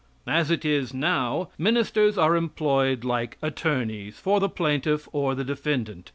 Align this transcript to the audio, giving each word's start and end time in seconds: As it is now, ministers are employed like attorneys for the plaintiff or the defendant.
As 0.25 0.49
it 0.49 0.65
is 0.65 0.95
now, 0.95 1.49
ministers 1.59 2.17
are 2.17 2.35
employed 2.35 3.03
like 3.03 3.37
attorneys 3.39 4.17
for 4.17 4.39
the 4.39 4.49
plaintiff 4.49 5.07
or 5.11 5.35
the 5.35 5.43
defendant. 5.43 6.09